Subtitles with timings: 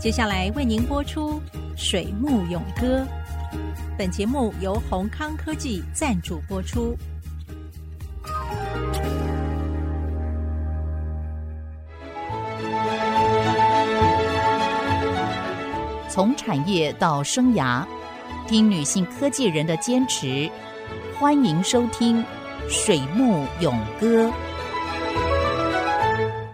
[0.00, 1.32] 接下来为您播出
[1.76, 3.00] 《水木咏歌》。
[3.98, 6.96] 本节目由宏康科技赞助播出。
[16.08, 17.84] 从产业到生涯，
[18.48, 20.50] 听女性科技人的坚持。
[21.18, 22.24] 欢迎收听
[22.70, 24.28] 《水木咏歌》。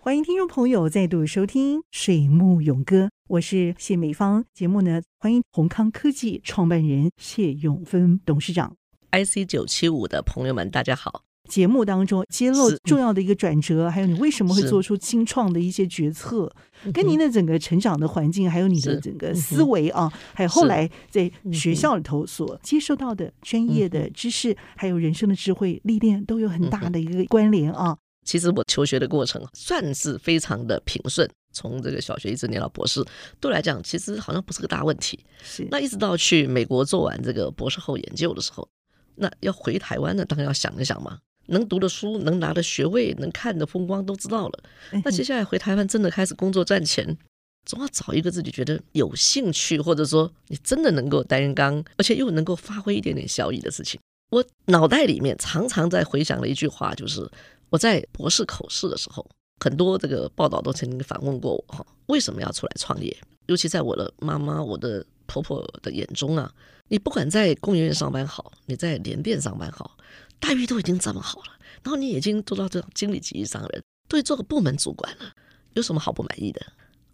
[0.00, 4.42] 欢迎听众朋友再度收听《水木咏歌》，我是谢美芳。
[4.54, 8.74] 节目呢，欢迎宏康科技创办人谢永芬董事长。
[9.12, 11.22] IC 九七五的朋友们，大家好。
[11.50, 16.50] 节目当中揭露重要的一个转折，还有你为什么会做出新创的一些决策，
[16.94, 27.98] 跟您的整个成长的环境，还有你的整个思维啊，还有后来在学校里头所接受到的专业的知识，还有人生的智慧历练，都有很大的一个关联啊。
[28.24, 31.26] 其实我求学的过程算是非常的平顺，
[31.58, 33.02] 从这个小学一直念到博士，
[33.40, 35.18] 对我来讲其实好像不是个大问题。
[35.42, 38.68] 是，那一直到去美国做完这个博士后研究的时候，
[39.16, 44.60] 那要回台湾呢，当然要想一想嘛，能读的书、能拿的学位、能看的风光都知道了。
[45.04, 47.18] 那接下来回台湾真的开始工作赚钱，
[47.66, 54.00] 总要找一个自己觉得有兴趣，或者说你真的能够担纲，而且又能够发挥一点点效益的事情。
[54.30, 57.28] 我脑袋里面常常在回想的一句话就是。
[57.70, 59.28] 我在博士口试的时候，
[59.60, 63.16] 很多这个报道都曾经反问过我哈，为什么要出来创业？
[63.46, 66.52] 尤其在我的妈妈、我的婆婆的眼中啊，
[66.88, 69.96] 你不管在工研院上班好，你在联电上班好，
[70.38, 75.32] 待遇都已经这么好了，然后你已经做到这种经理级以上人，对，这个部门主管了，
[75.74, 76.60] 有什么好不满意的？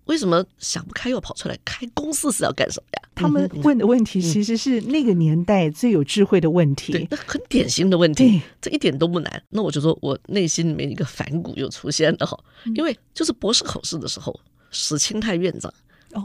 [0.06, 3.08] 为什么想不开又跑出来开公司是要干什么呀？
[3.14, 9.42] 他们问的问题其实是那个年代最有智慧的问题，对，那很典型的问题，这一点都不难。
[9.50, 12.38] 那我就说我内心里面一个反骨又出现了哈，
[12.74, 14.38] 因为就是博士考试的时候，
[14.70, 15.72] 史清泰院长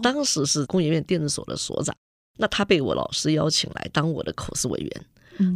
[0.02, 1.96] 当时是工研院电子所的所长，
[2.38, 5.06] 那他被我老师邀请来当我的口试委员，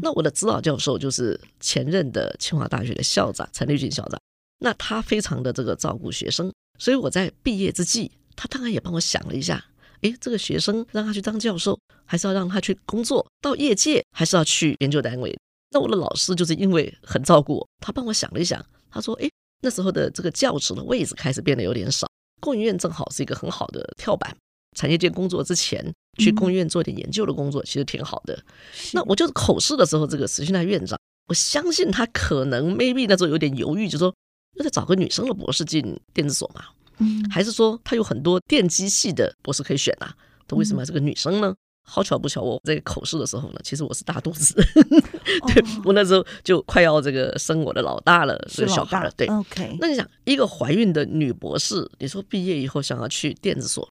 [0.01, 4.19] 那我的指导教授就是前任的清华大学的校长陈立群校长，
[4.59, 6.49] 那他非常的这个照顾学生。
[6.79, 9.63] 所以我在毕业之际，他当然也帮我想了一下，
[10.01, 15.37] 诶，这个学生让他去当教授，还是要让他去工作到业界，还是要去研究单位？
[15.71, 19.31] 那我的老师就是因为很照顾我，他帮我想了一想，他说，诶，
[19.61, 22.07] 那时候的这个教职的位置开始变得有点少，
[22.41, 24.35] 工研院正好是一个很好的跳板，
[24.75, 28.43] 产业界工作之前去工研院做点研究的工作，其实挺好的。
[28.91, 34.13] 那我就是口试的时候，这个史清泰院长，我相信他可能 maybe 那时候有点犹豫，就说。
[34.55, 36.65] 要再找个女生的博士进电子所嘛？
[36.99, 40.15] 嗯，还是说他有很多电机系的博士可以选啊？
[40.47, 41.55] 他为什么要这个女生呢？
[41.85, 44.55] 好巧不巧，我在口试的时候呢，其实我是大肚子，
[45.47, 49.11] 对，我那时候就快要这个生我的老大了，是小孩了。
[49.17, 49.75] 对，OK。
[49.81, 53.85] 那你想，一个怀孕的女博士，你说毕业以后想要去电子所，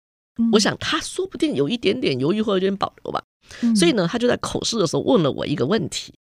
[0.52, 3.22] 我想她说不定有一点点犹豫或有点保留吧。
[3.76, 6.14] 所以呢，她就在口试的时候问了我一个问题，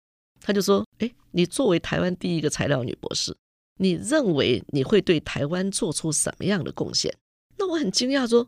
[0.41, 3.35] 她就说：“哎，你作为台湾第一个材料女博士。”
[3.79, 7.13] 你认为你会对台湾做出什么样的贡献？
[7.57, 8.47] 那我很惊讶，说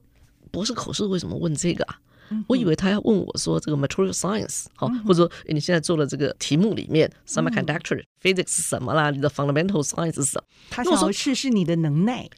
[0.52, 2.00] 博士口试为什么问这个啊？
[2.48, 9.10] 我以为他要问我说这个 material science 好，或者说你现在做的这个题目里面 semiconductor physics 是什么啦？
[9.10, 10.44] 你的 fundamental science 是什么？
[10.70, 12.30] 他想要试试你的能耐。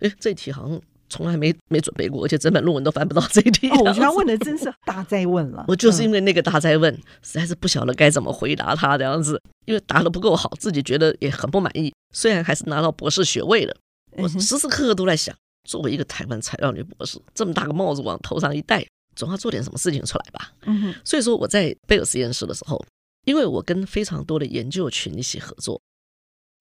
[0.00, 0.80] 诶，这题好像
[1.12, 3.68] 从来没没准备过，而且整本论文都翻不到这一题。
[3.76, 5.62] 哦，我觉得他问的真是 大灾问了。
[5.68, 6.90] 我就是因为那个大灾问，
[7.20, 11.92] 实在是不晓得该怎么回答他这样子，因为答的不够好，自己觉得也很不满意。
[12.14, 13.76] 虽然还是拿到博士学位了，
[14.16, 15.36] 我时时刻刻都在想，
[15.68, 18.82] 作为一个台湾材料女博士，这么大个帽子往头上一戴，
[19.14, 20.52] 总要做点什么事情出来吧。
[20.64, 22.82] 嗯所以说我在贝尔实验室的时候，
[23.26, 25.80] 因为我跟非常多的研究群一起合作，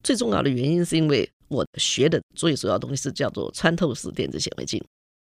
[0.03, 4.81] 最重要的原因是因为我学的最主要东西是叫做穿透式电子显微镜。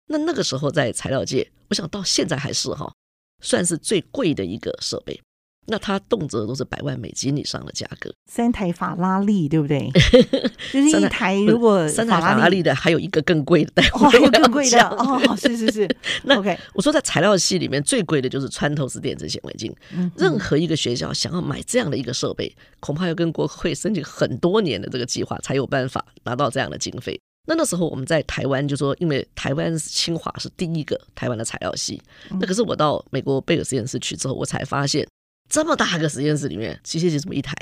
[0.07, 2.95] 那那个时候在材料界，我想到现在还是哈，
[3.43, 5.21] 算是最贵的一个设备。
[5.67, 9.89] 那它动辄都是百万美金以上的价格，三台法拉利，对不对？
[10.73, 15.97] 就是一台，如果三台法拉利的，还有一个更贵的，待会还有更贵的哦，是是是。
[16.25, 19.73] 那 OK，我说在材料系里面最贵的就是穿透式电子显微镜。
[20.17, 27.19] 任何一个学校想要买这样的一个设备，恐怕要跟国科会申请很多年的这个计划，才有办法拿到这样的经费。
[27.47, 32.03] 那那时候我们在台湾就说，因为台湾清华是第一个台湾的材料系，
[32.41, 35.07] 那可是我到美国贝尔实验室去之后，我才发现。
[35.49, 37.55] 这么大个实验室里面，机械就这么一台，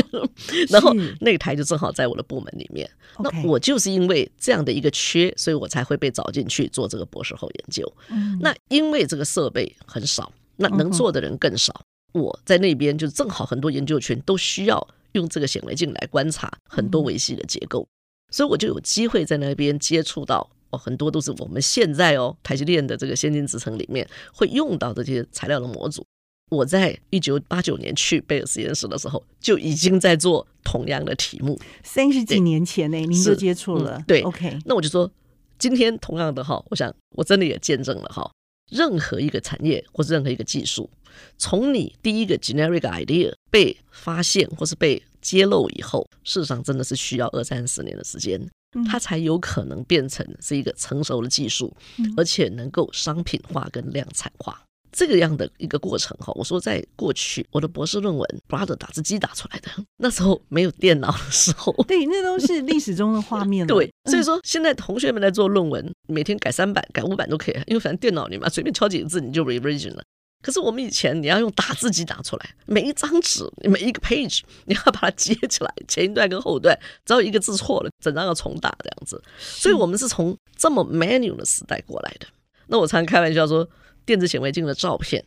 [0.70, 2.88] 然后那台就正好在我的部门里面。
[3.18, 7.92] 那我就是因为这样的一个缺，所以我才会被找进去做这个博士后研究。
[8.40, 11.82] 那因为这个设备很少，那能做的人更少。
[12.12, 17.86] 我在那边就正好很多研究群都需要用这个显微镜来观察很多维系的结构，
[18.32, 26.06] 所以我就有机会在那边接触到哦，很多都是我们现在哦台积电的这个先进制程里面会用到的这些材料的模组。
[26.48, 31.58] 我在一九八九年去贝尔实验室的时候，就已经在做同样的题目。
[31.82, 33.98] 三十几年前呢，您就接触了。
[33.98, 34.58] 嗯、对，OK。
[34.64, 35.10] 那我就说，
[35.58, 38.30] 今天同样的哈，我想我真的也见证了哈，
[38.70, 40.88] 任何一个产业或是任何一个技术，
[41.36, 48.40] 从你第一个 generic idea 被发现或是被揭露以后，事实上真的是需要二三十年的时间，
[48.88, 51.76] 它才有可能变成是一个成熟的技术，
[52.16, 54.62] 而且能够商品化跟量产化。
[54.90, 63.68] 这个样的一个过程哈，我说在过去，我的博士论文 Brother 打字机打出来的， 那时候没有电脑的时候， 对，那都是历史中的画面了。
[63.74, 70.02] 对，所以说现在同学们在做论文，每天改三版、改五版都可以，因为反正电脑里嘛，随便敲几个字你就 revision 了。
[70.40, 79.20] 可是我们以前你要用打字机打出来，每一张纸、每一个 page，你要把它接起来，前一段跟后段，只要一个字错了，整张要重打这样子。
[79.38, 82.26] 所以我们是从这么 manual 的时代过来的。
[82.68, 83.68] 那我常开玩笑说。
[84.08, 85.22] 电子显微镜的照片，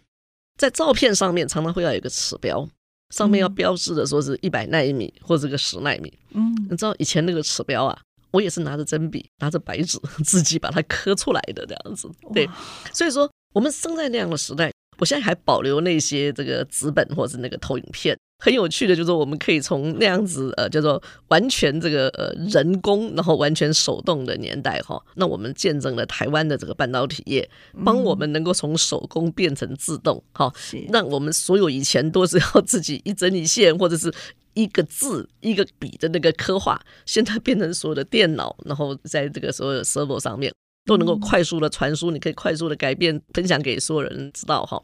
[0.58, 2.68] 在照片上面常常会要有一个尺标，
[3.12, 6.12] 上面要标志的说是一百纳米或者个十纳米。
[6.32, 7.96] 嗯，你知道以前那个尺标啊，
[8.32, 12.10] 我也是拿着针笔、拿着白纸 自己把它刻出来的这样子。
[12.34, 12.50] 对，
[12.92, 18.18] 所以说我们生在那样的时代，我现在还保留那些这个纸本或者是那个投影片。
[18.44, 27.48] 很有趣的，就是说我们可以从那样子呃叫做完全这个呃人工，然后完全手动的年代哈，那我们见证了台湾的这个半导体业，
[27.86, 30.52] 帮我们能够从手工变成自动哈，
[30.92, 34.12] 让我们所有以前都是要自己一针一线或者是
[34.56, 40.52] 一个字一个笔的那个刻画，现在变成所有的电脑，然后在这个所有的 server 上面
[40.86, 44.82] 都能够快速的传输，你可以快速的改变，分享给所有人知道哈。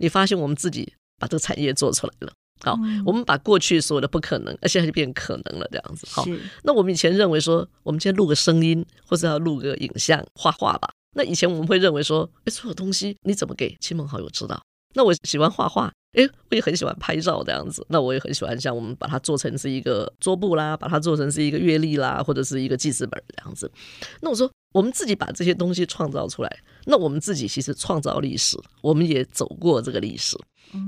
[0.00, 2.32] 你发现我们自己把这个产业做出来了。
[2.60, 6.06] 好，我们把过去所有的不可能，而现在就变可能了，这样子。
[6.10, 6.24] 好，
[6.62, 10.88] 那我们以前认为说，我们今天录个声音，或者要录个影像、画画吧。
[11.14, 14.62] 那以前我们会认为说，哎，所有东西你怎么给亲朋好友知道？
[14.94, 17.84] 那我喜欢画画，诶，我也很喜欢拍照这样子。
[17.88, 23.70] 那我也很喜欢像我们把它做成是一个桌布啦，把它做成是一个月历啦，或者是一个记事本这样子。
[24.20, 30.36] 那我说，我们自己把这些东西创造出来，那我们自己其实创造历史，我们也走过这个历史。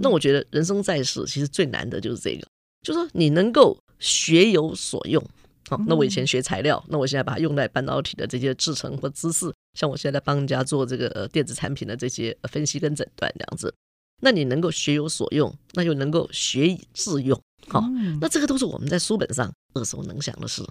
[0.01, 2.47] 那我觉得人生在世，其实最难的就是这个，
[2.83, 5.23] 就是说你能够学有所用。
[5.69, 13.75] 好，那我以前学材料，那我现在把它用在半导体的这些制成或知识，像我现在帮人家做这个电子产品的这些分析跟诊断这样子。
[14.21, 17.41] 那你能够学有所用，那就能够学以致用。
[17.69, 17.83] 好，
[18.21, 20.63] 那这个都是我们在书本上耳熟能详的事。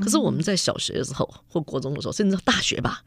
[0.00, 3.02] 可是我们在小学的时候或国中的时候，甚至到大学吧，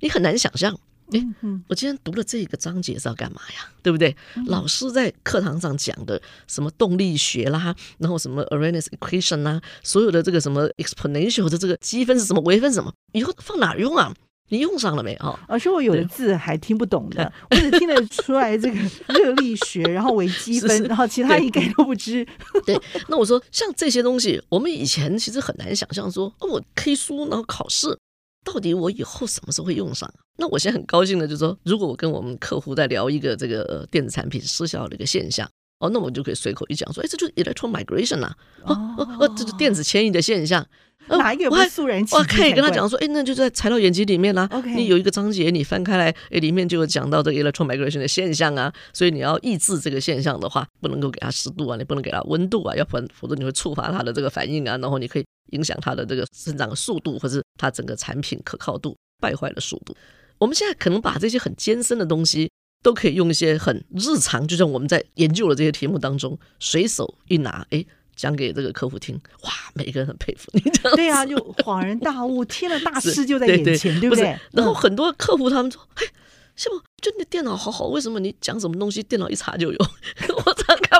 [0.00, 0.76] 你很难想象。
[1.12, 1.22] 哎，
[1.68, 3.68] 我今天读了这个章节是要干嘛呀？
[3.82, 4.16] 对不对？
[4.46, 14.14] 老师在课堂上讲的什么动力学啦，然后什么 Arrhenius equation 啦，所有的这个什么 exponential 的这个积分是什么，微分什么，以后放哪儿用啊？
[14.52, 15.16] 你用上了没？
[15.16, 18.76] 哈，而且我有的字还听不懂的，我只听得出来这个
[19.18, 22.22] 热力学，然后微积分，是是然后其他一概都不知。
[22.66, 22.78] 对，
[23.08, 27.98] 那我说像这些东西，我们以前其实很难想象说，哦，我 K 书然后考试。
[28.44, 30.12] 到底我以后什么时候会用上？
[30.36, 40.66] 那我现在很高兴的就是说，如果我跟我们客户在聊一个这个电子产品失效的一个现象，哦，那我们就可以随口一讲说，哎，这就是 electron migration 啊，哦哦哦，这是电子迁移的现象。
[41.08, 42.18] 哪一个不是肃然起敬？
[42.18, 44.60] 我可以跟他讲说，哎，那就在材料演集里面啦、啊。
[44.60, 44.74] Okay.
[44.74, 48.72] 你有一个章节，你翻开来，哎，里面就有讲到这个 electron migration 的现象啊。
[48.92, 59.94] 所以你要抑制这个现象的话，不能够给它湿度啊，你不能给它温度啊，要不然否则你会触发它的这个反应啊，然后你可以影响它的这个生长速度，或是它整个产品可靠度败坏的速度。
[60.38, 62.50] 我们现在可能把这些很艰深的东西，
[62.82, 67.84] 都可以用一些很日常，就像我们在研究的这些题目当中，随手一拿，哎。
[68.14, 70.96] 讲给这个客户听，哇，每个人很佩服你这样。
[70.96, 74.38] 对啊，就恍然大悟，天的大事就在眼前，对，不对？
[74.52, 76.06] 然后很多客户他们说，嘿。
[76.54, 76.76] 是不？
[77.00, 79.78] 就你的电脑好好，为什么你讲什么东西，电脑一查就有？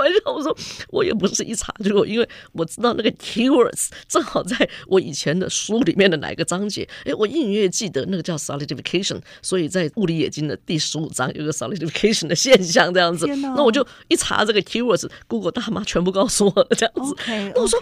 [0.02, 0.56] 玩笑，我说
[0.88, 6.88] 我也不是一查就有，因为我知道那个 keywords 正好在我以前的书里面的哪个章节。
[7.04, 13.26] 哎，我隐隐约约记得那个叫 solidification，所以在物理冶金的第十五章有个 solidification 的现象这样子。
[13.26, 17.14] 那我就一查这个 keywords，Google 大妈全部告诉我了这样子。
[17.14, 17.52] Okay, okay.
[17.54, 17.80] 那我说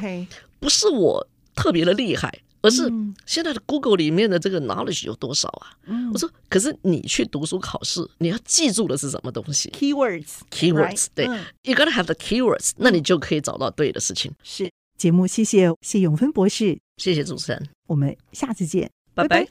[0.59, 2.41] 不是我特别的厉害。
[2.63, 2.93] 而是
[3.27, 5.73] 现在的 Google 里面的这个 knowledge 有多少啊？
[5.87, 11.07] 嗯、我说，可是你去读书考试，你要记住的是什么东西？Keywords，Keywords，、right?
[11.15, 14.33] 对、嗯、，You gotta have the keywords，那你就可以找到对的事情。
[14.43, 19.47] 是节目，谢谢谢永芬博士，谢谢主持人，我们下次见，拜拜。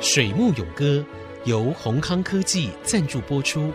[0.00, 1.04] 水木永歌
[1.44, 3.72] 由宏康科技赞助播出，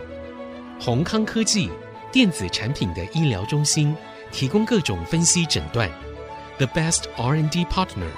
[0.78, 1.70] 宏康科技
[2.12, 3.96] 电子产品的医疗中心，
[4.30, 5.90] 提供各种分析诊断。
[6.58, 8.10] The best R&D partner